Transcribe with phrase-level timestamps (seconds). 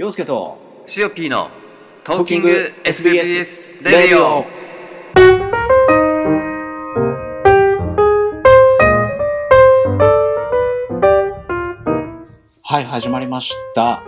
[0.00, 0.56] 陽介と
[0.86, 1.50] シオピーの
[2.04, 4.46] トーキング SBS レディオ
[12.62, 14.02] はい、始まりました。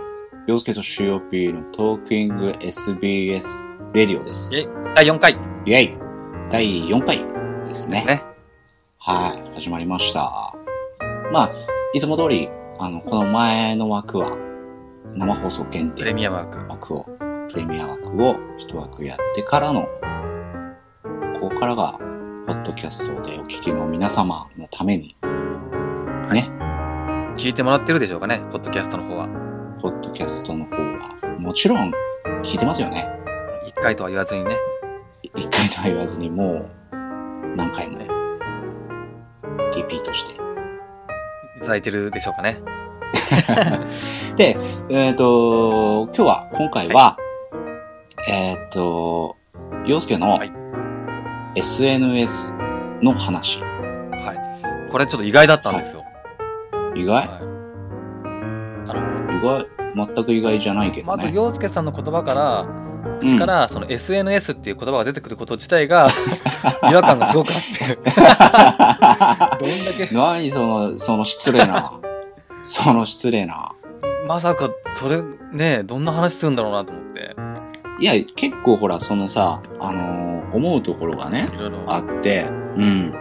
[0.47, 4.51] 陽介と COP のトーキング SBS レディオです。
[4.51, 5.97] イェイ第4回イェイ
[6.49, 7.23] 第4回
[7.67, 8.03] ですね。
[8.03, 8.23] ね。
[8.97, 10.55] はい、始まりました。
[11.31, 11.51] まあ、
[11.93, 12.49] いつも通り、
[12.79, 14.52] あの、この前の枠は、
[15.15, 16.57] 生放送限定プレミアムワーク。
[16.69, 17.05] 枠を、
[17.51, 19.87] プレミア枠を一枠やってからの、
[21.39, 21.99] ここからが、
[22.47, 25.15] ポッドキャストでお聞きの皆様のために、
[26.31, 26.49] ね、
[27.37, 29.27] 聞いてもらってるでしょうかね、ポッドキャストの方は。
[29.79, 31.91] ポッドキャストの方は、もちろん
[32.41, 33.07] 聞いてますよね。
[33.67, 34.51] 1回とは言わずにね。
[35.21, 36.95] い一回とは言わずにもう、
[37.55, 37.99] 何回も、
[39.75, 40.33] リピートして。
[40.33, 42.57] いただいてるでしょうかね。
[44.35, 44.57] で、
[44.89, 47.17] えっ、と、今日は、今回は、
[48.27, 49.35] えっ、と、
[49.85, 50.51] 洋介のはい
[51.55, 52.53] SNS
[53.01, 53.59] の話。
[53.59, 54.91] はい。
[54.91, 56.03] これちょっと意外だったんですよ。
[56.95, 57.27] 意外、はい。
[58.87, 59.67] あの、意外？
[59.95, 61.31] 全く意外じゃないけどね。
[61.33, 62.65] 洋介さんの言葉から、
[63.19, 66.07] 口から、その SNS っていう言葉が出てくること自体が、
[66.89, 67.95] 違和感がすごくあって、
[69.65, 71.93] どんだけ、何その、その失礼な、
[72.63, 73.75] その失礼な。
[74.27, 77.35] まさか、それ、ね、どんな話するんだろうなと思って、
[77.99, 81.83] いや、結構ほら、そのさ、あのー思うところがね、いろいろ。
[81.87, 82.43] あって、
[82.77, 83.13] うん。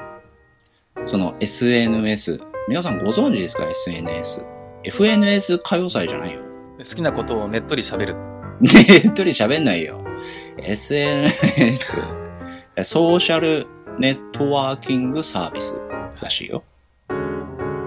[1.06, 2.40] その SNS。
[2.68, 4.46] 皆さんご存知ですか ?SNS。
[4.84, 6.40] FNS 歌謡祭じゃないよ。
[6.78, 8.16] 好きなことをねっとり喋る。
[8.60, 10.04] ねっとり喋んないよ。
[10.58, 11.96] SNS。
[12.82, 13.66] ソーシャル
[13.98, 15.80] ネットワーキングサービス
[16.20, 16.62] らしいよ。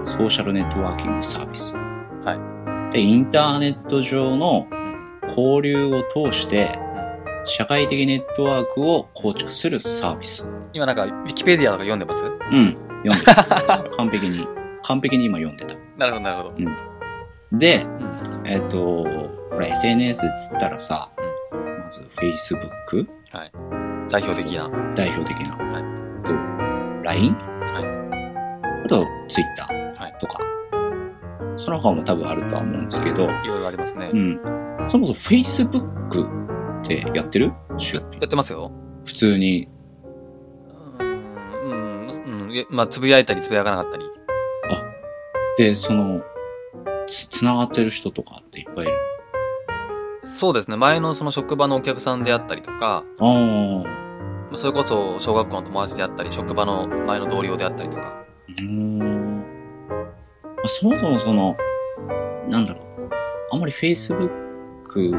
[0.06, 1.75] ソーシャルネットワーキングサービス。
[1.75, 4.86] はで、インターネット上のうん。
[5.28, 6.78] 交流を通して、
[7.45, 10.47] 社会的ネットワークを構築するサービス。
[10.72, 12.23] 今なんか、ウィキペディアとか読んでます？
[12.23, 12.28] う
[12.59, 12.75] ん。
[13.03, 13.84] 読んでた。
[13.97, 14.47] 完璧に、
[14.84, 15.75] 完璧に今読んでた。
[15.97, 16.53] なるほど、なるほど。
[17.57, 18.47] で、うん。
[18.47, 19.03] えっ、と、
[19.50, 21.09] ほら SNS っつったらさ、
[21.84, 23.51] まず Facebook、はい。
[24.09, 24.69] 代表的な。
[24.96, 25.56] 代表的な。
[25.56, 25.84] はい
[26.28, 26.34] と、
[27.03, 27.34] LINE?
[27.34, 30.38] はあと、Twitter はいとか。
[31.57, 33.25] その他も多分あるとは思うんですけど、い。
[33.45, 34.11] いろいろありますね。
[34.13, 34.39] うん。
[34.88, 37.53] そもそも Facebook ってやってる？
[38.19, 38.72] やってますよ。
[39.06, 39.69] 普通に。
[41.00, 42.66] うーん、うん。
[42.69, 44.06] まあ、つぶやいたり、つぶやかなかったり。
[45.57, 46.22] で、その、
[47.07, 48.94] つ、つながってる人とかっていっぱいいる？
[50.27, 50.75] そうですね。
[50.75, 53.83] 前のその職場のお客さんであったりとか、あ
[54.57, 58.25] それこそ小学校の友達であったり、職場の前の同僚であったりとか。
[58.50, 58.94] うーん。
[60.66, 61.56] まあ、そもそもその、
[62.50, 62.84] なんだろう。
[63.52, 65.16] あんまり Facebook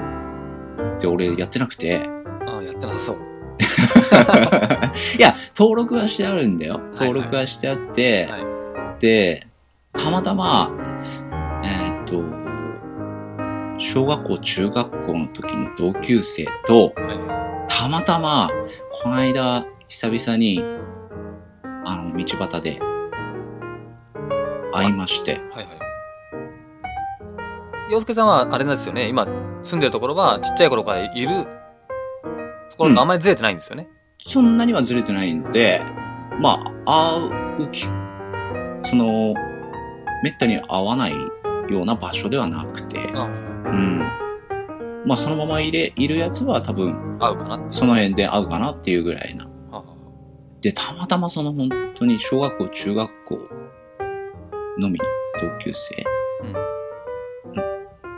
[0.96, 2.04] って俺やってなくて。
[2.48, 3.18] ああ、やってなさそう。
[5.16, 6.74] いや、登録はしてあるんだよ。
[6.74, 8.42] はい登録はしてあって、はい。
[8.98, 9.46] で、
[9.92, 10.98] たまたま、うん
[11.64, 12.24] えーっと、
[13.78, 18.50] 小学校、中学校の時の同級生と、はいはたまたま、
[18.90, 20.64] この間、久々に、
[21.84, 22.80] あの、道端で、
[24.76, 25.34] 会いまして、い。
[25.36, 25.78] はいはい。
[27.90, 29.08] 洋介さんは、あれなんですよね。
[29.08, 29.26] 今、
[29.62, 31.44] 住んでるところは、ちっちゃい頃からいる
[32.70, 33.88] ところがあんまりずれてないんですよね。
[34.22, 35.80] そんなにはずれてないので、
[36.40, 37.20] まあ、
[37.58, 37.84] 会うき、
[38.82, 39.34] その、
[40.22, 43.28] めったに会わないような場所ではなくて、あう
[43.70, 43.98] ん。
[45.06, 47.66] まあ、そのままいれ、いるやつは多分、あ合うかな。
[47.70, 49.48] その辺で会うかなっていうぐらいな。
[50.60, 53.38] で、たまたまその本当に小学校、中学校
[54.78, 55.04] のみの
[55.40, 56.04] 同級生、
[56.42, 56.52] あうん。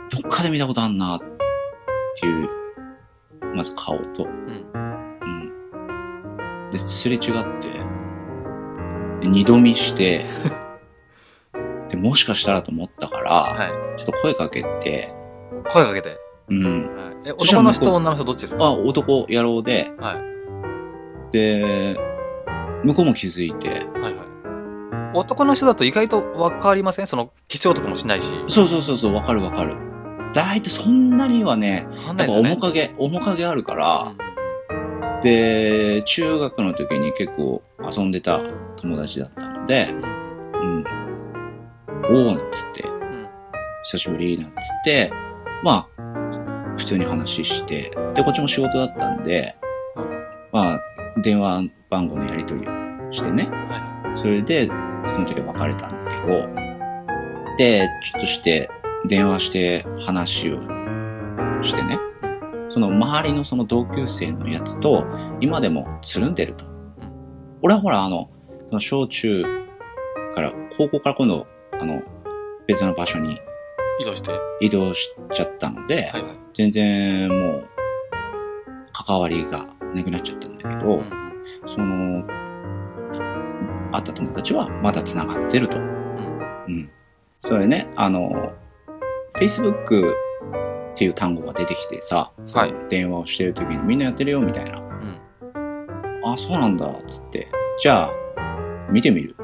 [0.09, 1.21] どっかで見たことあんなっ
[2.19, 2.49] ていう、
[3.55, 4.31] まず顔と、うん。
[4.73, 5.27] う
[6.67, 6.69] ん。
[6.71, 7.21] で、すれ違っ
[7.61, 7.69] て、
[9.21, 10.21] で二度見して、
[11.89, 13.65] で、もしかしたらと思ったから、は
[13.95, 13.99] い。
[13.99, 15.13] ちょっと声かけて、
[15.69, 16.11] 声かけて。
[16.49, 16.63] うん。
[16.95, 17.29] はい。
[17.29, 18.65] え、男の人、女の人どっちですか？
[18.65, 21.31] あ、男野郎で、はい。
[21.31, 21.97] で、
[22.83, 23.75] 向こうも気づいて、は
[24.09, 24.28] いはい。
[25.13, 27.07] 男の人だと意外とわかりません？
[27.07, 28.33] その、化粧とかもしないし。
[28.47, 29.75] そうそうそうそう、わかるわかる。
[30.33, 32.57] だいたいそんなにはね、わかんなやっいですよね。
[32.61, 34.13] ぱ面影、面影あるから、
[35.19, 38.41] うで、中学の時に結構遊んでた
[38.77, 40.85] 友達だったので、んうんうん。
[42.05, 42.85] おーなんつって、
[43.83, 45.11] 久しぶりなんつって、
[45.63, 46.01] まあ、
[46.77, 49.57] 普通に話して、で、こっちも仕事だったんで、
[49.95, 50.03] うん
[50.51, 50.79] まあ、
[51.21, 52.71] 電話番号のやり取りを
[53.11, 54.69] してね、はいはそれで、
[55.19, 58.69] その時は別れたんだけど、で、ちょっとして、
[59.05, 60.61] 電話して話を
[61.61, 61.97] してね、
[62.69, 65.05] その周りのその同級生のやつと
[65.39, 66.65] 今でもつるんでると。
[67.61, 68.29] 俺はほら、あの、
[68.69, 69.43] その小中
[70.35, 72.01] から、高校から今度、あの、
[72.67, 73.39] 別の場所に
[73.99, 74.31] 移動して。
[74.31, 76.23] は移動しちゃったので、いはい。
[76.53, 77.69] 全然もう、
[78.93, 81.11] 関わりがなくなっちゃったんだけど、うんうん
[81.65, 82.23] その、
[83.91, 85.79] 会った友達はまだ繋がってると。
[85.79, 85.83] ん
[86.67, 86.89] うん。
[87.41, 88.53] それね、あの、
[89.35, 90.13] Facebook っ
[90.95, 94.79] ていう単語が出てきてさ、はい電話をしてる時にみんなやってるよみたいな。
[94.79, 95.19] うん。
[96.23, 97.47] あ、そうなんだ、つって。
[97.79, 99.35] じゃあ、見てみる。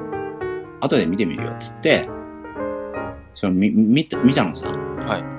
[0.82, 2.10] 後で見てみるよ、つって、
[3.34, 4.70] それ見、見た、見たのさ。
[4.70, 5.36] はい。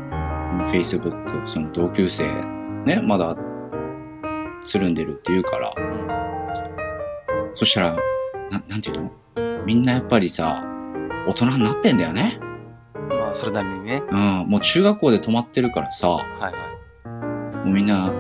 [0.73, 2.25] Facebook、その同級生、
[2.85, 3.37] ね、まだ、
[4.63, 6.07] つるんでるって言うから、うん
[7.55, 7.97] そしたら、
[8.51, 9.65] な、なんていうの？
[9.65, 10.65] みんなやっぱりさ、
[11.29, 12.39] 大人になってんだよね。
[12.95, 14.03] まあ、それなりにね。
[14.11, 16.53] うん、もう中学校で止まってるからさ、はいは
[17.65, 18.13] もうみんな、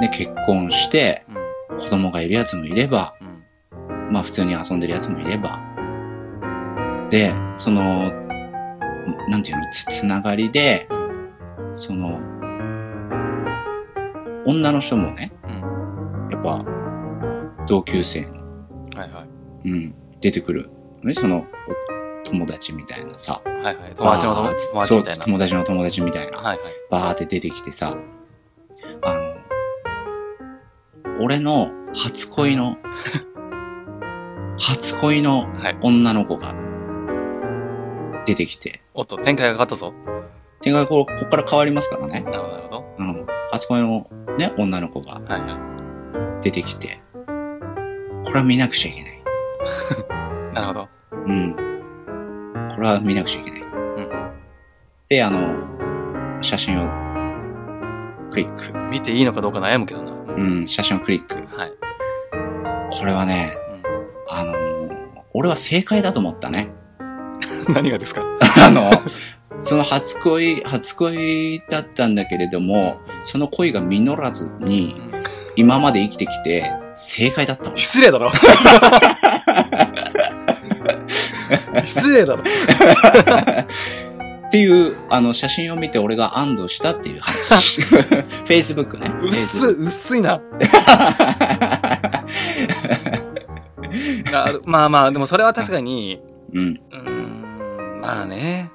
[0.00, 1.32] ね、結婚して、い。
[1.32, 1.78] うん。
[1.78, 4.12] 子供がいるやつもいれば、うん。
[4.12, 8.10] まあ普通に遊んでるやつもいれば、うんで、その、
[9.28, 12.18] なんていうの、つ、つながりで、うんその、
[14.46, 16.28] 女の人もね、うん。
[16.30, 16.64] やっぱ、
[17.66, 18.41] 同級生の。
[19.64, 20.70] うん、出てくる。
[21.02, 21.46] ね、その、
[22.24, 23.42] お友達みたいなさ。
[23.44, 23.76] はいはい。
[23.94, 24.86] 友達の友達みたいな。
[24.86, 26.38] そう、友達の友達みたいな。
[26.38, 26.58] はいはい。
[26.90, 27.96] バーって出てきてさ、
[29.02, 29.34] あの、
[31.20, 32.76] 俺の初恋の、
[34.58, 35.78] 初恋のはい。
[35.82, 36.54] 女の子が
[38.26, 39.92] 出てきて、おっと、展開が変わったぞ。
[40.60, 42.20] 展開こここから変わりますからね。
[42.20, 42.84] なるほど、なるほど。
[42.98, 43.26] うん。
[43.50, 44.06] 初恋の
[44.38, 47.02] ね、女の子がはいは出てきて、
[48.24, 49.11] これは見なくちゃいけない。
[49.64, 50.54] い。
[50.54, 50.88] なるほど。
[51.26, 51.54] うん。
[52.74, 53.62] これは見なくちゃいけない。
[53.62, 54.10] うん
[55.08, 56.90] で、あの、写真を
[58.30, 58.78] クリック。
[58.78, 58.90] うん。
[58.90, 60.10] 見ていいのかどうか悩むけどな。
[60.10, 60.14] う。
[60.36, 61.34] うんん、写真をクリック。
[61.56, 61.72] はい。
[62.98, 63.50] これはね、
[64.28, 64.54] あの
[65.34, 66.70] 俺は正解だと思ったね。
[67.68, 67.74] うん。
[67.74, 68.22] 何がですか？
[68.66, 68.90] あの、
[69.60, 75.00] その初恋、初恋だったんだけれども、その恋が実らずに、
[75.56, 77.76] 今まで生きてきて、正解だったの。
[77.76, 78.30] 失礼だろ
[81.86, 82.44] 失礼だろっ
[84.52, 87.80] ていう、あの、写真を見て俺が安堵したっていう話。
[88.44, 89.10] Facebook ね。
[89.22, 90.40] うっす、うっすいな。
[94.64, 96.20] まあまあ、でもそれは確かに、
[96.52, 96.80] うん。
[96.90, 98.70] うーん、まあね。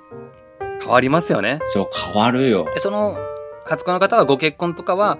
[0.81, 1.59] 変わりますよね。
[1.65, 2.67] そう、変わるよ。
[2.75, 3.17] え、その、
[3.65, 5.19] 初恋の方はご結婚とかは、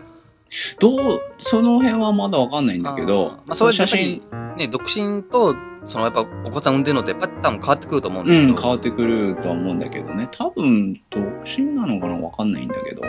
[0.79, 4.21] どう、その辺はまだわかんないんだけどまあそういう写真、
[4.57, 5.55] ね、独身と、
[5.85, 8.61] そのやっぱお子さん産んでるので、パッターンも変わってくると思うんうん、ですけど。
[8.61, 10.27] 変わってくるとは思うんだけどね。
[10.31, 13.01] 多分、独身なのかなわかんないんだけど。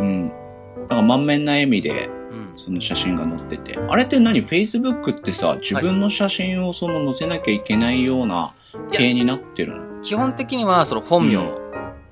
[0.00, 0.32] うん。
[0.78, 2.52] なんか満面な笑みで、うん。
[2.56, 3.78] その写真が載ってて。
[3.88, 8.54] あれって何 ?Facebook ってさ、自分の写真をその載せなきゃいけないような
[8.90, 10.00] 系になってるの？
[10.02, 11.36] 基本的には、その本名。
[11.36, 11.64] うん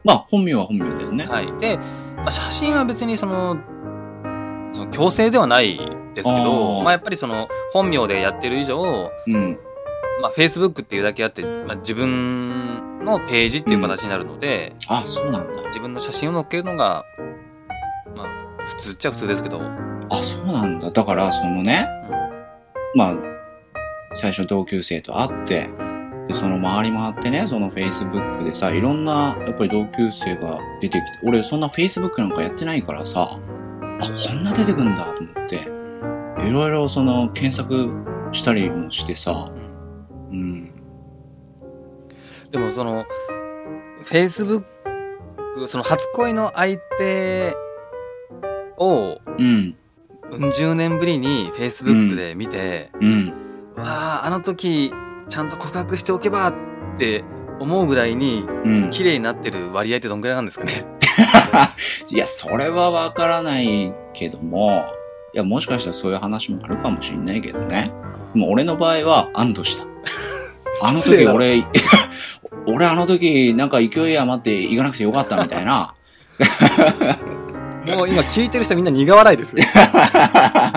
[0.05, 1.27] まあ、本名は本名だよね。
[1.27, 1.53] はい。
[1.61, 1.79] で、
[2.17, 3.57] まあ、写真は別にその、
[4.73, 5.77] その強制ではない
[6.15, 9.59] ですけあど、ーまあやっぱりその本名でやってる以上、うん。
[10.21, 15.63] まあ Facebook っていうだけあって、まあ、自分のページっていう形になるので、あ、そうなんだ。
[15.69, 17.05] 自分の写真を載っけるのが、
[18.17, 18.27] まあ
[18.67, 20.91] 普通っちゃ普通ですけど、うんあ、そうなんだ。
[20.91, 21.89] だから、そのね、
[22.95, 23.17] まあ、
[24.15, 25.71] 最初同級生と会って、
[26.29, 33.39] で、その回り回ってね、その Facebook でさ、いろんな、やっぱり同級生が出てきて、俺そんな Facebook なんかやってないからさ、
[34.03, 35.83] あ、こんな出てくんだと思って、うん
[36.49, 37.91] いろいろその検索
[38.33, 39.53] したりもしてさ、
[40.31, 40.73] うんうん。
[42.51, 43.05] でもその、
[44.05, 44.65] Facebook、
[45.69, 47.55] その初恋の相手
[48.79, 49.77] を、うん。
[50.31, 53.29] うん十年ぶりに Facebook で見て、うん。
[53.77, 54.93] わあ、あの時、
[55.29, 56.55] ちゃんと告白しておけばっ
[56.99, 57.23] て
[57.61, 58.91] 思うぐらいにうん。
[58.91, 60.87] 綺麗になってる割合ってどんぐらいなんですかね？
[62.11, 64.85] いや、それはわからないけども、
[65.35, 67.91] いや、もしかしたらそういう話もあるかもしんないけどね。
[68.35, 69.87] でも俺の場合は安堵した。
[70.83, 71.65] あの時俺、
[72.67, 75.95] 俺あの時なんか勢い余って行かなくてよかったみたいな。
[77.87, 79.65] もう今聞いてる人みんな苦笑いですよ。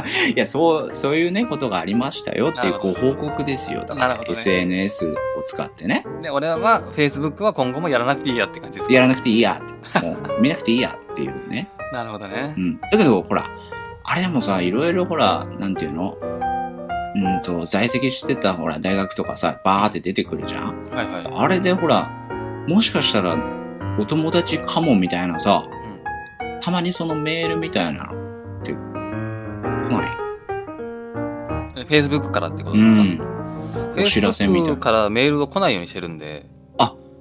[0.35, 3.83] いや、そう、そういうね、ことがありましたよっていうなるほご報告ですよ。
[3.85, 6.05] だからね SNS を使ってね。
[6.21, 8.93] で、俺は Facebook は今後もやらなくていいやって感じですか？
[8.93, 10.05] やらなくていいやって。
[10.05, 11.69] もう 見なくていいやっていうね。
[11.93, 12.59] なるほどねう。
[12.61, 12.79] ん。
[12.79, 13.45] だけど、ほら、
[14.03, 16.17] あれでもさ、いろいろほら、なんていうの？
[17.17, 21.27] うんと、在籍してたほら、大学とかさ、バーって出てくるじゃんはいはい。
[21.33, 22.11] あれでほら、
[22.67, 23.37] もしかしたら、
[23.97, 25.63] お友達かもみたいなさ、
[26.61, 28.24] たまにそのメールみたいなの
[29.89, 30.17] ない
[31.77, 32.77] え Facebook からってこと？
[32.77, 33.99] うですか、ん。
[33.99, 34.77] お知らせみたいな。
[34.77, 36.47] からメールが来ないようにしてるんで、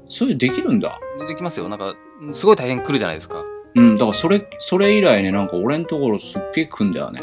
[0.07, 1.01] それできるんだ。
[1.19, 1.69] でできますよ。
[1.69, 1.95] なんか、
[2.35, 3.43] すごい大変来るじゃないですか。
[3.75, 7.23] うん、だからそれ、それ以来ね、なんか俺のところすっげえ来んだよね。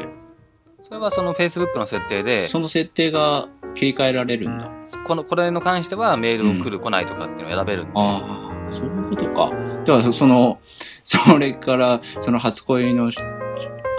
[0.83, 4.71] それはその Facebook の設定で、その設定が切り替えられるんだ。
[5.05, 7.91] この、これの関してはメールを来る、来ないとかっていうのを選べるんで。
[7.95, 9.51] ああ、そういうことか。
[9.85, 10.59] だからその、
[11.03, 13.11] それから、その初恋の、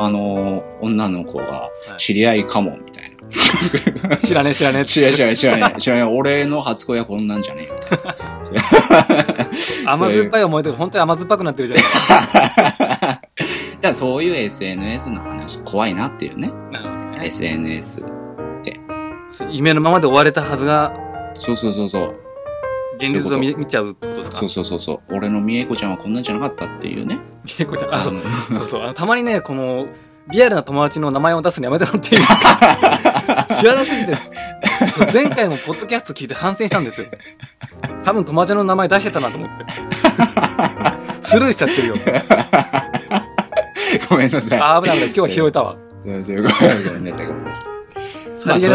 [0.05, 3.13] あの、女の子がはい知り合いかも、みたいな。
[4.17, 6.05] 知らねえ知らねえ知らない知らない知らない知らない。
[6.05, 7.75] 俺の初恋はこんなんじゃねえよ。
[7.75, 7.99] みたい
[9.87, 13.21] な甘酸っぱい思い出が本当に甘酸っぱくなってるじゃないか。
[13.83, 16.53] だからそういう SNS の話、怖いなっていうね。
[16.71, 17.27] なるほどね。
[17.27, 18.05] SNS。
[19.51, 20.93] 夢のままで終われたはずが、
[21.35, 22.15] そうそうそうそう。
[23.07, 24.37] 現実を見見ちゃうことですか？
[24.39, 25.01] そうそうそうそう。
[25.15, 27.19] 俺の美恵子ちゃんはこんなんじゃなかったっていうね。
[27.47, 28.21] 結構ちゃん、あ、そうの
[28.59, 28.95] そうそうあの。
[28.95, 29.89] たまにね、この、
[30.31, 34.17] リアルな友達の名前を出すのやめてもらっていいですか 知らなすぎて。
[35.13, 37.07] 前回もポッドキャスト聞いて反省したんですよ。
[38.05, 39.65] 多分友達の名前出してたなと思って。
[41.23, 41.97] スルーしちゃってるよ。
[44.09, 44.61] ごめんなさい。
[44.61, 45.09] あ、危ない危ない。
[45.09, 45.77] 今日は拾えたわ。
[46.05, 46.37] ごめんなさい。
[46.37, 46.57] ごめんな
[47.17, 47.27] さい。
[47.27, 47.39] ごめ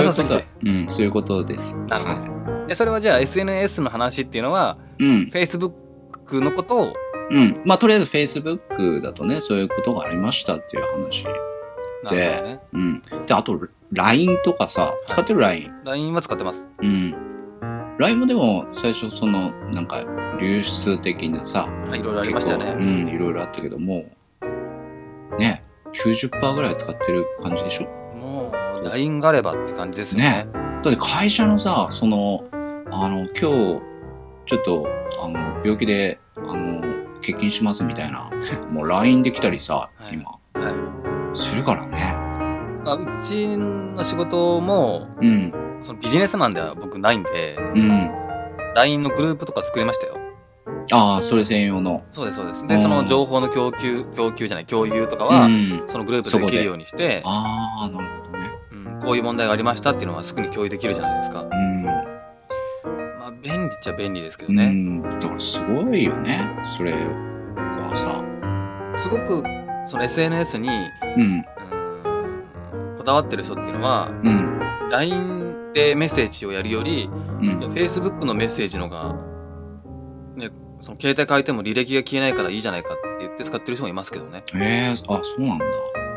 [0.03, 0.46] んなさい。
[0.65, 1.75] うん、そういうことです。
[1.88, 2.37] なるほどは
[2.67, 5.05] でそれはじゃあ SNS の話っていうのは、い。
[5.05, 5.29] うん。
[5.33, 6.93] Facebook のことを、
[7.31, 7.62] うん。
[7.65, 11.25] まあ、とりあえず Facebook だとね、そういうことがありましたっていう話。
[11.25, 11.38] なる
[12.03, 12.59] ほどね。
[12.74, 13.01] うん。
[13.25, 13.59] で、あと、
[13.91, 15.71] LINE とかさ、使ってる LINE。
[15.86, 16.67] LINE は使ってます。
[16.81, 17.15] うん。
[18.00, 20.03] LINE もでも、最初その、なんか、
[20.39, 22.75] 流出的なさ、はい、いろいろありましたよね。
[22.77, 24.05] うん、いろいろあったけども、
[25.39, 27.88] ね、90%ぐらい使ってる感じでしょ？
[28.15, 30.47] もう、LINE があればって感じですよね。
[30.83, 32.45] だって会社のさ、その、
[32.91, 33.79] あの、今日、ちょ
[34.56, 34.88] っと、
[35.22, 36.82] あの、病気で、あの、
[37.15, 38.29] 欠勤しますみたいな、
[38.72, 40.72] もう LINE できたりさ、はい今、は
[41.34, 41.38] い。
[41.38, 41.98] するからね。
[42.86, 48.12] まあ、うちの仕事も、うん、そのビジネスマンでは僕ないんで、うん。
[48.75, 50.17] LINE のグループとか作りましたよ。
[50.91, 52.03] ああ、それ専用の。
[52.12, 52.65] そうです、そうです。
[52.65, 55.84] で、うんその情報の供給、供給じゃない、共有とかうは、ん。
[55.88, 58.50] そのグループでできるようにして、ああ、なるほどね。
[58.72, 61.41] うん、こういう問題がありましたっていうのはすぐに共有できるじゃないですか。
[61.41, 61.76] うん。
[63.44, 64.70] まあ、便利っちゃ便利ですけどうね。
[64.70, 65.01] ん。
[65.01, 66.50] だからすごいよね。
[66.75, 68.24] それがさ。
[68.96, 69.44] すごく、
[69.88, 71.22] その SNS に、うん。
[71.22, 71.46] うん
[72.98, 74.60] こだわってる人っていうのは、うん。
[74.89, 77.10] LINE でメッセージをやるより、
[77.41, 79.15] うん Facebook のメッセージのが、
[80.36, 80.50] ね、
[80.82, 84.44] その携帯変えても履歴が消えないからいいじゃないかって言って使ってる人もいますけどね。
[84.56, 85.65] ええあ、そうなんだ。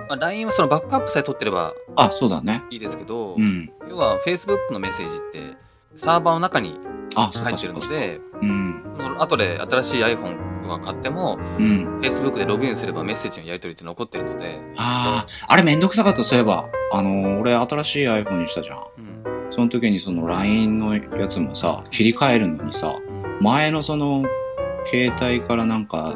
[0.08, 2.62] まあ、LINE はそのバックアップさえ取ってればあ、そうだね。
[2.70, 3.70] いいですけど、うん。
[3.88, 5.56] 要は Facebook のメッセージって
[5.96, 6.78] サーバーの中に
[7.14, 7.66] あ、そう入って。
[7.66, 8.82] るので、うん。
[9.18, 12.00] 後で新しい iPhone とか買っても、うん。
[12.00, 16.68] Facebook でログインすればメッセージのやり取りって残ってるので、ああ、あれめんどくさかった、そういえば。
[16.92, 18.78] あのー、俺新しい iPhone にしたじゃん。
[18.98, 19.22] うん。
[19.50, 24.22] その時にその LINE のやつもさ、切り替えるのにさ、うん前のその、
[24.90, 26.14] 携帯からなんか、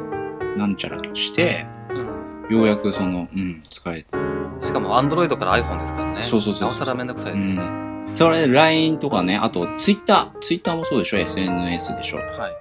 [0.57, 2.15] なんちゃらして、うん
[2.55, 4.07] ようやくその、うん、使えて。
[4.61, 6.21] しかも Android から iPhone ですからね。
[6.21, 7.84] そうそうそうそうなおさらめんどくさいですよね。
[8.15, 10.31] それ LINE とかね、あと Twitter。
[10.41, 12.17] Twitter もそうでしょ ?SNS でしょ？
[12.17, 12.53] はい。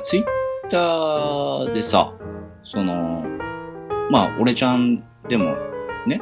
[0.00, 2.12] Twitter でさ、
[2.64, 3.24] その、
[4.10, 5.56] まあ、俺ちゃんでも、
[6.06, 6.20] ね、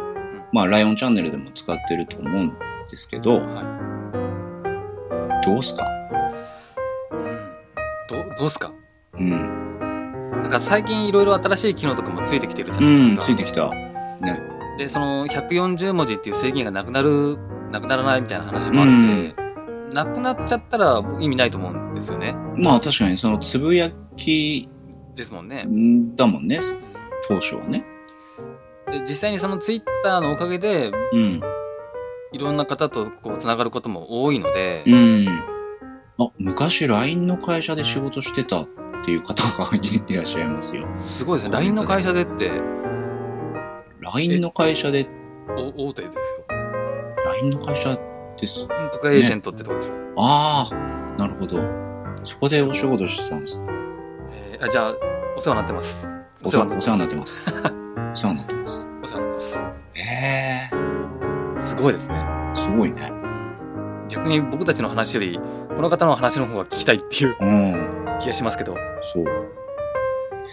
[0.52, 2.52] まあ、ライオンチャンネルでも使ってると思うん
[2.90, 3.80] ですけど、は
[5.44, 5.84] どうすか？
[5.84, 5.86] い。
[7.14, 7.20] うん。
[8.28, 8.72] ど、どうすか？
[9.14, 9.30] うん。
[10.42, 13.24] なんか最近いろいろ新しい機能とかもついてきてるじゃうん、ないですか。
[13.24, 13.70] ついてきた。
[13.70, 14.42] ね。
[14.76, 17.38] で、その140文字っていう制限がなくなる、
[17.74, 19.34] なくならないみたいな話もあって、
[19.92, 22.34] なくなっちゃったら意味ないと思うんですよね。
[22.56, 24.68] まあ、確かにそのつぶやき
[25.16, 25.66] ですもんね。
[26.14, 26.60] だもんね、
[27.28, 27.84] 当初はね。
[28.92, 31.40] で実際にそのツイッターのおかげで、うん。
[32.32, 35.28] いろんな方とこうつながることも多いので、うん。
[36.18, 38.68] あ、昔 LINE の会社で仕事してたっ
[39.04, 40.86] ていう方がいらっしゃいますよ。
[40.98, 41.56] すごいですね。
[41.56, 42.50] LINE の会社でって、
[44.00, 45.08] LINE の会社で、
[45.56, 46.53] お大手ですよ。
[47.44, 47.98] LINE の会社
[48.40, 48.66] です。
[48.92, 49.96] とかエージェントってとこですよ。
[50.16, 51.62] ああ、なるほど。
[52.24, 53.64] そこでお仕事してたんですか？
[54.32, 54.94] えーあじゃあ、
[55.36, 56.08] お世話になってます。
[56.42, 57.40] お世話になってます。
[58.12, 58.88] お世話になってます。
[59.02, 59.58] お世話になってます。
[59.94, 60.70] え
[61.58, 62.26] えすごいですね。
[62.54, 63.12] すごいね。
[64.08, 65.38] 逆に僕たちの話より、
[65.76, 68.18] この方の話の方が聞きたいっていううん。
[68.20, 68.74] 気がしますけど。
[69.02, 69.24] そう。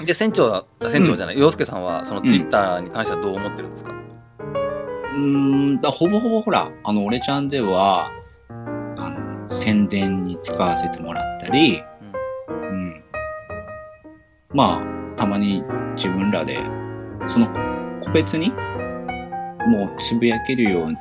[0.05, 8.11] で、船長は、あ船長じゃない、洋介さんは、そのツイッターに関してはどう思ってるんですか、うーん、だほぼほぼほら、あの、俺ちゃんでは、
[8.97, 11.81] あの、宣伝に使わせてもらったり、
[12.49, 13.03] うん。
[14.53, 15.63] まあ、たまに
[15.95, 16.59] 自分らで
[17.27, 17.47] その
[18.03, 18.49] 個別に
[19.67, 20.91] もうつぶやけるよう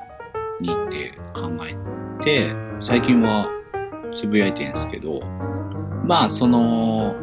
[0.61, 1.75] にって考え
[2.23, 3.49] て、最近は
[4.13, 5.21] つぶやいてるんですけど、
[6.05, 7.15] まあその、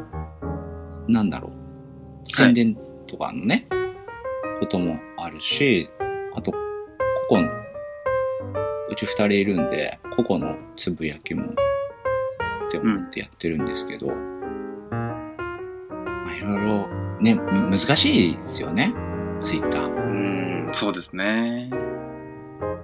[1.07, 1.51] なんだろう、
[2.25, 2.75] 宣伝
[3.05, 3.67] とかのね、
[4.59, 5.89] こともあるし、
[6.33, 6.53] あと、
[7.29, 7.53] 個々の、
[8.89, 11.47] うち二人いるんで、個々のつぶやきもっ
[12.71, 14.13] て思ってやってるんですけど、ま
[16.27, 16.87] あいろいろ
[17.19, 18.93] ね、む難しいですよね、
[19.39, 20.07] ツイッター。
[20.07, 21.69] うん、そうですね。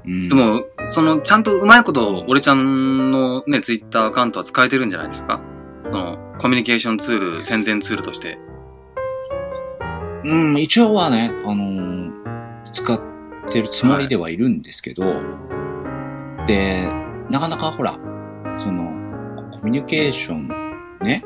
[0.06, 5.40] うん、でも、その、ちゃんとうまいこと、俺ちゃんのね、ツイッターアカウントは使えてるんじゃないですか？
[5.88, 8.38] その、コミュニケーションツール、宣伝ツールとして。
[10.26, 12.24] うん、一応はね、あのー
[12.74, 13.00] 使っ
[13.52, 15.04] てるつもりではいるんですけど、
[16.48, 16.90] で、
[17.30, 17.98] なかなかほら、
[18.58, 18.92] その、
[19.52, 20.48] コミュニケーション
[21.02, 21.24] ね、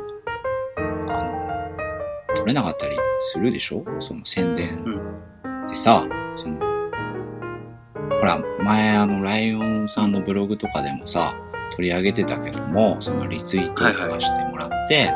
[1.07, 2.95] あの、取れなかったり
[3.31, 3.83] するでしょ？
[3.99, 4.83] その宣伝。
[5.67, 6.59] でさ、その、
[8.19, 11.35] ほら、前あの、ライオンさんのブログとかでもさ、
[11.75, 15.09] 取り上げてたけども、そのリツイートとかしてもらって、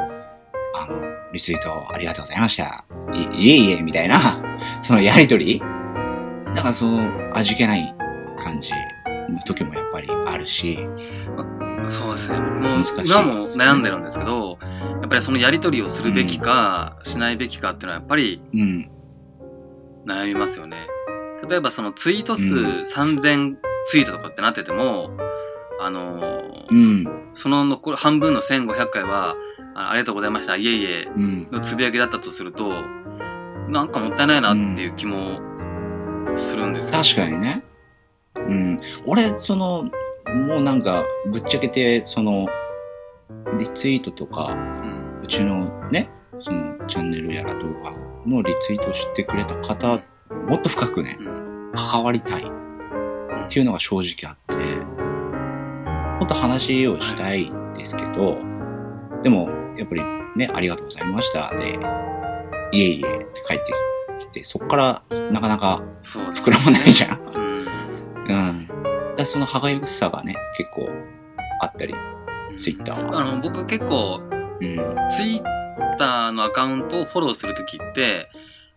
[0.75, 2.86] あの、リツイートありがとうございました。
[3.13, 4.20] いいえいえ、みたいな、
[4.81, 5.62] そのやりとり
[6.55, 7.96] だからその、味気ない
[8.43, 8.72] 感じ
[9.29, 10.88] の時もやっぱりあるし、
[11.89, 12.39] そうですね。
[12.39, 12.70] 僕も
[13.05, 14.58] 今も悩んでるんですけど、
[15.01, 18.89] やっぱりそのやりとりをするべきか、しないべきかっていうのはやっぱりうん、
[20.05, 20.88] 悩みますよね。
[21.48, 22.65] 例えばそのツイート数うん。
[22.81, 23.55] 3000
[23.88, 25.12] ツイートとかってなってても、
[25.79, 29.36] あのーうん、その残り半分の1500回は、
[29.74, 32.72] あありがとうございました、いえいえうん、のつぶやきだったとすると、
[33.70, 35.39] なんかもったいないなっていう気も
[36.36, 36.98] するんですよ。
[36.98, 37.64] 確かにね。
[38.38, 38.82] うん。
[39.06, 39.90] 俺、その、
[40.48, 42.48] もうなんか、ぶっちゃけて、その、
[43.58, 44.56] リツイートとか、
[45.22, 46.10] うちのね、
[46.40, 47.92] その、チャンネルやら動画
[48.26, 50.02] のリツイートしてくれた方、
[50.48, 51.72] もっと深くね、うん。
[51.76, 54.55] 関わりたいっていうのが正直あって、
[56.20, 58.38] もっと話をしたいんですけど、
[59.24, 60.03] でも、やっぱり
[60.36, 61.79] ね、ありがとうございましたで、
[62.72, 63.74] いえいえって帰って
[64.22, 67.20] きて、そっからなかなか膨らまないじゃん。
[68.29, 68.38] うん。
[68.50, 68.68] うん。
[69.16, 70.90] だその歯がゆさがね、結構
[71.62, 71.94] あったり、
[72.57, 73.20] ツイッターは。
[73.20, 74.22] あの、僕結構、
[74.60, 74.75] うん。
[75.12, 78.29] ツイッターのアカウントをフォローするときって、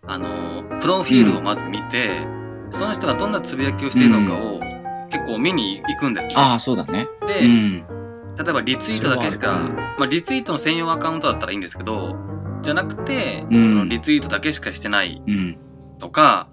[0.07, 2.27] あの、プロフィールをまず見て、
[2.71, 4.61] その人がどんなつぶやきをしているのかを、
[5.11, 6.35] 結構見に行くんですね。
[6.37, 7.07] ああ、そうだね。
[7.27, 7.87] で、うん。
[8.37, 12.17] 例えばリツイートだけしか、まあリツイートの専用アカウントだったらいいんですけど、
[12.65, 15.59] じゃなくて、うんそのリツイートだけしかしてないうん。
[15.99, 16.49] とか、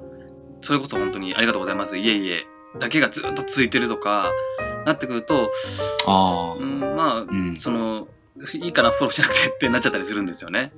[0.61, 2.45] それこそ本当にありがとうございます、いえいえ、
[2.79, 4.31] だけがずっと続いてるとか、
[4.85, 5.51] なってくると、
[6.07, 6.61] ああ。
[6.61, 7.57] うん、まあ、うん。
[7.59, 8.07] その、
[8.53, 10.71] いいかな、フォローしなくてってなっちゃったりするんですよね。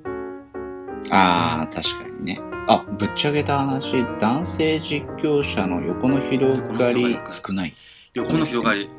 [1.09, 2.39] ああ、確かにね。
[2.67, 7.73] あ、ぶっちゃけた話、男性実況者の横の広がり少ない。
[8.13, 8.89] 横の広がり。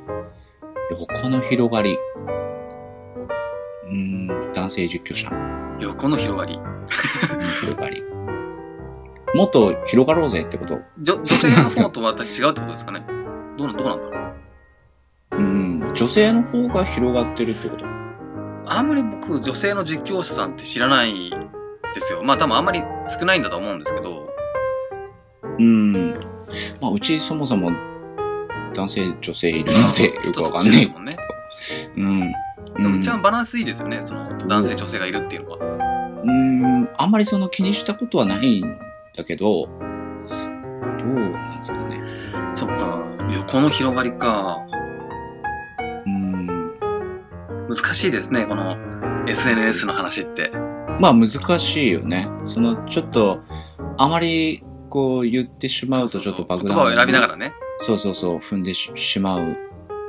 [0.90, 1.98] 横の広がり。
[3.84, 6.58] うーん、男性実況者の横の広がり。
[7.60, 8.02] 広がり。
[9.34, 10.78] もっと広がろうぜってこと？
[11.00, 13.04] 女女性の方とは違うってことですかね。
[13.58, 14.32] どうな、どうなんだろ
[15.32, 15.36] う。
[15.36, 17.84] うん、女性の方が広がってるってこと？
[18.66, 21.30] あんまり僕、女性の実況者さんって知らない
[21.94, 22.22] ですよ。
[22.22, 22.82] まあ多分あんまり
[23.18, 24.28] 少ないんだと思うんですけど。
[25.58, 26.12] うん。
[26.80, 27.70] まあ、うちそもそも
[28.74, 30.98] 男性、女性いるので よくわかんないも。
[31.00, 31.16] んね。
[31.96, 32.32] うん。
[32.76, 34.00] でも、うん一番バランスいいですよね。
[34.02, 35.58] その、男性、女性がいるっていうのは。
[35.58, 38.78] うーん、あんまりその気にしたことはないん
[39.16, 42.00] だけど、どうなんですかね。
[42.54, 43.02] そっか。
[43.32, 44.58] 横の広がりか。
[46.06, 46.46] うーん。
[47.68, 48.76] 難しいですね、この
[49.28, 50.50] SNS の話って。
[51.00, 52.28] まあ難しいよね。
[52.44, 53.42] そのちょっと、
[53.96, 57.52] あまりこう言ってしまうとちょっと爆弾言葉を選びながらね。
[57.78, 59.56] そうそうそう、踏んでししまう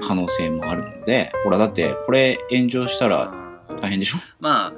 [0.02, 3.34] 可能性もあるので、ほらだってこれ炎上したら
[3.82, 4.18] 大変でしょ？
[4.40, 4.74] まあ、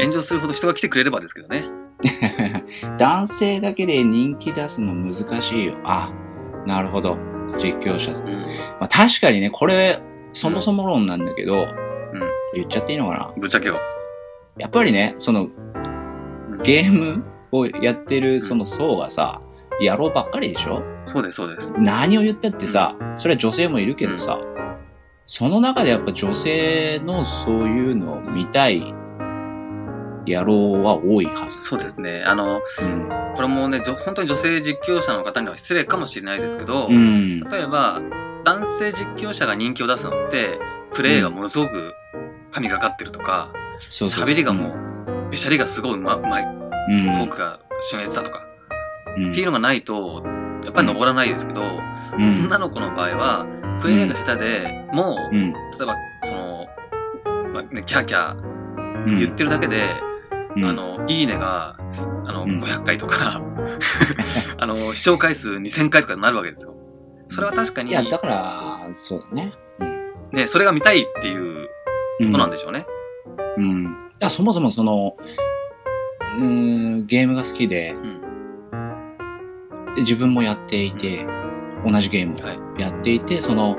[0.00, 1.64] 炎上するほど人が来てくれればですけどね。
[2.98, 5.74] 男性だけで人気出すの難しいよ。
[5.84, 6.12] あ、
[6.66, 7.16] なるほど。
[7.58, 8.12] 実況者。
[8.12, 8.42] うん。
[8.42, 8.46] ま
[8.82, 10.00] あ確かにね、これ、
[10.32, 11.68] そもそも論なんだけど、うん。
[12.54, 13.32] 言っちゃっていいのかな？
[13.36, 13.76] ぶっちゃけを。
[14.58, 19.40] やっぱりね、そのうんゲームをやってるその層がさ、
[19.80, 20.82] 野郎ばっかりでしょ？
[21.06, 21.72] そうです、そうです。
[21.78, 24.38] 何を言ったってさ、それは女性もいるけどさ、
[25.24, 28.94] その中でやっぱ女性のそういうのを見たい
[30.26, 31.64] 野郎は多いはず。
[31.64, 32.22] そうですね。
[32.26, 33.08] あの、うん。
[33.36, 37.40] これもね、本当に女性実況者の方には失礼かもしれないですけど、うん。
[37.40, 38.00] 例えば、
[38.44, 40.58] 男性実況者が人気を出すのって、
[40.92, 41.94] プレイがものすごく
[42.50, 44.34] 神がかってるとか、そうそうそう。
[44.34, 47.60] 喋りがもう、べしゃりがすごいうまうまい、うん、トークが
[47.90, 48.47] 俊逸だとか、うん
[49.30, 50.22] っていうのがないと、
[50.64, 52.44] やっぱり登らないですけど、うん。
[52.46, 53.46] 女の子の場合は、
[53.80, 55.52] プレイが下手でも、うん。
[55.52, 56.66] 例えば、その、
[57.52, 59.18] まあね、キャーキャーうん。
[59.20, 59.94] 言ってるだけで、
[60.56, 61.76] うんあ、の、いいねが、
[62.26, 63.40] あの、うん500回とか、
[64.58, 66.74] あの、視聴回数2000回とかになるわけですよ。
[67.30, 69.52] それは確かに、いや、だから、そうだね。
[69.80, 69.98] うん。
[70.32, 71.68] ね、それが見たいっていう
[72.20, 72.86] うんことなんでしょうね。
[73.56, 73.84] うん。
[73.84, 75.16] いや、そもそもその、
[76.36, 76.44] うー
[77.02, 78.27] ん、ゲームが好きで、んで
[80.00, 81.26] 自分もやっていて、
[81.84, 83.76] 同じゲームはいをやっていて、その、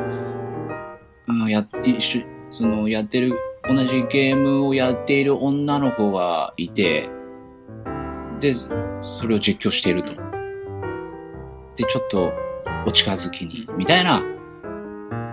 [1.27, 3.34] うん、や、一緒、その、やってる、
[3.67, 7.10] 同じゲームをやっている女の子がいて、
[8.39, 10.13] で、それを実況していると。
[11.75, 12.32] で、ちょっと、
[12.88, 14.23] お近づきに、みたいな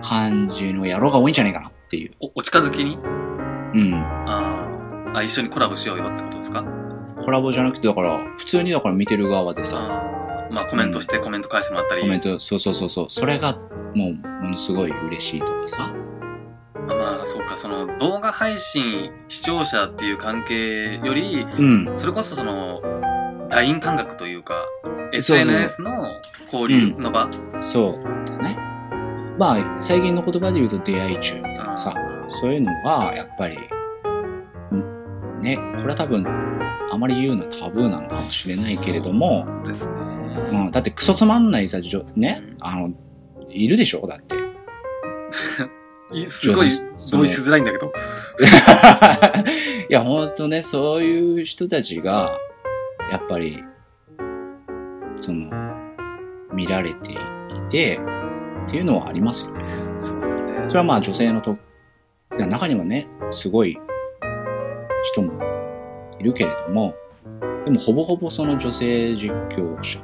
[0.03, 2.11] 感じの野郎が多いんじゃないかなっていう。
[2.19, 2.97] お、お近づきに？
[2.97, 3.93] うん。
[4.27, 6.63] あーあ、一緒にコラボしようよってことですか？
[7.15, 10.26] コラボじゃなくて、だから、普通にだから見てる側でさ、
[10.57, 12.01] まあ、コメントしてコメント返してもらったり。
[12.01, 13.59] コメント、そうそうそうそう、それが
[13.93, 15.93] もう、ものすごい嬉しいとかさ。
[16.73, 21.99] まあまあ、そうか、その動画配信、視聴者っていう関係より、うん。
[21.99, 22.81] それこそその、
[23.51, 24.65] LINE 感覚というか、
[25.13, 25.91] SNS の
[26.51, 27.29] 交流の場。
[27.59, 28.57] そうだね。
[29.37, 31.93] まあ、最近の言葉で言うと出会い中みたいなさ、
[32.41, 33.57] そういうのが、やっぱり、
[34.75, 36.25] んね、これは多分、
[36.91, 40.06] あまり言うのはタブーなのかもしれないけれども、ですね。
[40.49, 42.93] うん、だってクソつまんないさ、じょね、あの、
[43.49, 44.07] いるでしょ？
[44.07, 44.35] だって。
[46.13, 46.67] いすごい
[47.11, 47.91] 同意しづらいんだけど。
[49.89, 52.37] いや、ほんとね、そういう人たちが、
[53.11, 53.63] やっぱり、
[55.15, 55.51] その、
[56.53, 57.15] 見られてい
[57.69, 57.99] て、
[58.65, 59.65] っていうのはありますよね。
[60.67, 61.57] それはまあ女性のと、
[62.37, 63.77] いや中にはね、すごい
[65.11, 65.41] 人も
[66.19, 66.93] いるけれども、
[67.65, 69.99] でもほぼほぼその女性実況者。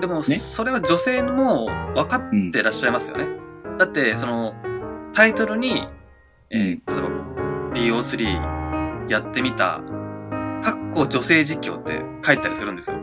[0.00, 3.26] でも、ねそれは女性も分かってらっしゃいますよね。
[3.78, 4.54] だって、その、
[5.14, 5.86] タイトルに、
[6.50, 9.80] えー例えば、BO3 やってみた、
[10.62, 12.96] かっこ女性実況って書いたりするんですよ。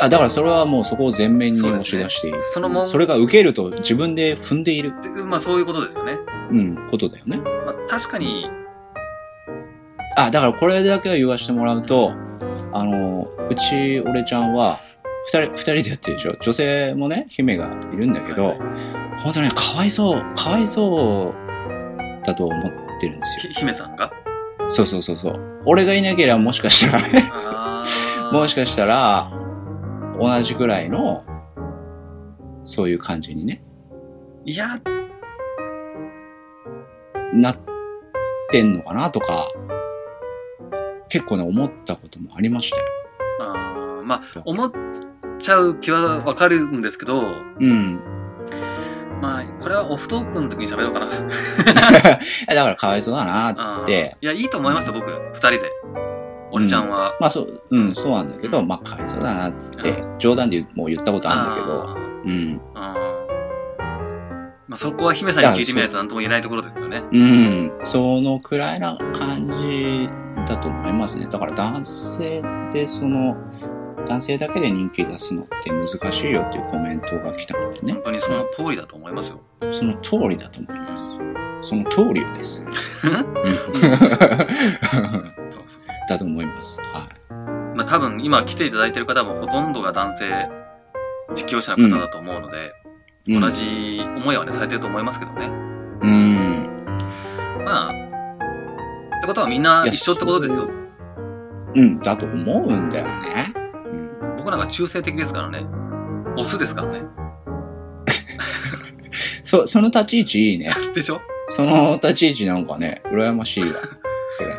[0.00, 2.42] あ、だからそれはもうそこを前面に押し出している。
[2.52, 6.18] そのもんそれが受けると自分で踏んでいる、でまあそういうことですよね。
[6.50, 7.38] うん、ことだよね。
[7.38, 8.50] まあ確かに、
[10.16, 12.12] あ、だからこれだけは言わせてもらうと、
[12.72, 14.78] あの、うち、俺ちゃんは、
[15.26, 16.36] 二人、二人でやってるでしょ？
[16.40, 18.58] 女性もね、姫がいるんだけど、はい
[19.22, 22.62] 本当ね、かわいそう、かわいそうだと思っ
[23.00, 23.52] てるんですよ。
[23.52, 24.10] ひ姫さんが？
[24.66, 25.62] そうそうそうそう。
[25.64, 27.30] 俺がいなければもしかしたらね、
[28.32, 29.30] もしかしたら、
[30.18, 31.22] 同じくらいの、
[32.64, 33.62] そういう感じにね、
[34.44, 34.80] いや、
[37.32, 37.56] なっ
[38.50, 39.46] てんのかなとか、
[41.12, 42.84] 結構ね、思ったこともありましたよ。
[43.42, 44.72] あーまあ、思っ
[45.38, 47.22] ちゃう気はわかるんですけど、
[47.60, 48.00] うん。
[49.20, 51.10] まあ、これはオフトークの時に喋ろうかな。
[52.48, 54.16] だからかわいそうだな、っつって。
[54.22, 55.10] いや、いいと思いますよ、僕。
[55.10, 55.70] 二人で。
[56.50, 57.14] 俺ちゃんは。
[57.20, 62.60] まあそう、うん、そうなんだけど、まあかわいそうだな、っつって、冗談でもう言ったことあるんだけど、うん。
[64.72, 67.02] まあ、そこは姫さんに聞いてみないと何とも言えないところですよね。
[67.12, 70.08] うん、そのくらいな感じ
[70.48, 71.26] だと思いますね。
[71.26, 73.36] だから男性でその、
[74.06, 78.04] 男性だけで人気出すのって難しいよっていうコメントが来たのでね本。
[78.04, 79.40] 当にその通りだと思いますよ。
[79.70, 81.68] その通りだと思います。
[81.68, 82.64] その通りよです。
[86.08, 86.80] だと思います。
[86.80, 87.10] は
[87.74, 90.48] まあ多分今来ていただいてる方もほとんどが男性
[91.34, 92.81] 実況者の方だと思うので、い。
[93.26, 95.46] 同じ思いはね、されてると思いますけどね。
[96.02, 97.64] うん。
[97.64, 97.92] まあ、
[99.18, 100.68] ってことはみんな一緒ってことですよ。
[101.74, 103.52] うん、だと思うんだよね。
[103.56, 105.64] うん僕なんか中性的ですからね。
[106.36, 107.02] オスですからね。
[109.44, 110.72] そ、その立ち位置いいね。
[110.94, 111.20] でしょ？
[111.46, 113.68] その立ち位置なんかね、羨ましいわ。
[114.30, 114.52] それ。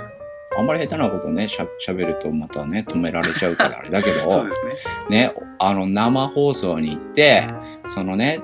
[0.58, 5.26] あんまり下手なことね、しゃ、喋るとまたね、止められちゃうからあれだけど そう、ですね。
[5.26, 7.48] ね、あの、生放送に行って、
[7.88, 8.40] そのね、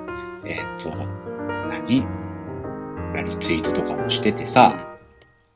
[0.45, 0.89] えーっと、
[1.69, 2.05] 何？
[3.23, 4.97] リツイートとかもしててさ、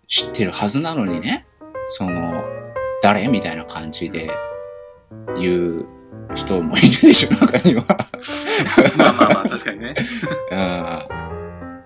[0.08, 1.46] 知ってるはずなのにね、
[1.88, 2.44] その、
[3.02, 3.28] 誰？
[3.28, 4.30] みたいな感じで
[5.40, 5.86] 言う
[6.36, 7.86] 人もいるでしょ、 中には。
[8.98, 9.96] まあまあまあ、確かにね。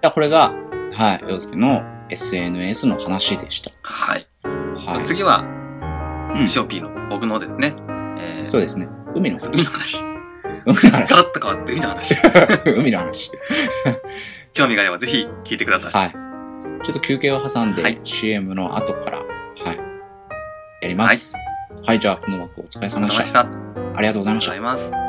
[0.04, 0.12] うん。
[0.12, 0.54] これが、
[0.94, 3.72] はい、洋介の SNS の話でした。
[3.82, 4.28] はい。
[4.44, 5.06] はい。
[5.06, 5.44] 次は、
[6.36, 7.74] うんショーピーの僕のですね。
[8.20, 8.88] えー、そうですね。
[9.16, 9.66] 海の海話。
[9.66, 10.17] の話。
[10.68, 11.24] 海の話ガラ。
[11.24, 12.16] ッと変わって海の話。
[12.66, 13.32] 海の話。
[14.54, 15.92] 興味があればぜひ聞いてください。
[15.92, 16.12] はい。
[16.84, 19.24] ちょっと休憩を挟んで、はい CM の後から、は
[19.74, 19.78] い。
[20.82, 21.34] やります。
[21.86, 23.34] はい、じゃあ、この枠お疲れ様でし。
[23.34, 23.42] た。
[23.96, 24.86] ありがとうございましたありがとう。
[24.86, 25.07] ございます。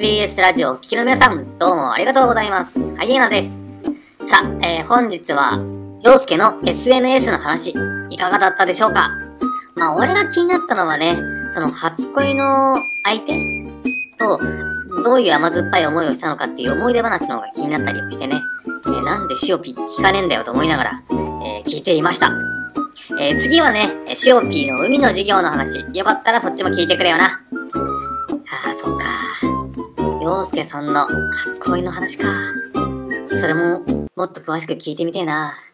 [0.00, 2.96] SBS ラジオをお聞きの皆さん、どうもありがとうございます。
[2.96, 3.50] ハイエナです。
[4.26, 5.62] さあ、えー、本日は、
[6.02, 7.74] 陽介の SNS の話、
[8.08, 9.10] いかがだったでしょうか？
[9.74, 11.18] まあ、俺が気になったのはね、
[11.52, 13.34] その初恋の相手
[14.18, 14.40] と、
[15.04, 18.40] どういう甘酸っぱい思いをしたのかっていう思い出話の方が気になったりもしてね、
[18.86, 22.30] えーなんでシオピー聞かねえんだよと思いながら、えー聞いていました。
[23.20, 27.26] えー次はね、えシオピーの海の授業の話、よかったらそっちも聞いてくれよな。
[27.26, 29.04] ああ、そっか。
[30.22, 32.28] 洋介さんの初恋の話か。
[33.30, 33.80] それも、
[34.14, 35.69] もっと詳しく聞いてみてえな。